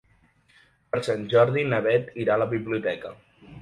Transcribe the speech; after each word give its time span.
Per 0.95 1.03
Sant 1.09 1.29
Jordi 1.35 1.67
na 1.69 1.85
Bet 1.91 2.13
irà 2.25 2.39
a 2.41 2.45
la 2.47 2.53
biblioteca. 2.59 3.19